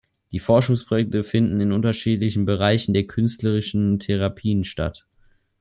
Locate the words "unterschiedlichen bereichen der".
1.71-3.05